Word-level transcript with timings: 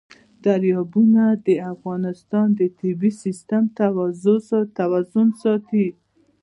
دریابونه 0.45 1.23
د 1.47 1.47
افغانستان 1.73 2.47
د 2.59 2.61
طبعي 2.79 3.11
سیسټم 3.23 3.63
توازن 4.79 5.27
ساتي. 5.41 5.87